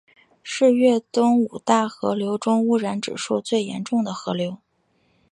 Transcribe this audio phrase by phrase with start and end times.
[0.41, 4.57] 是粤东五大河流中污染指数最严重的河流。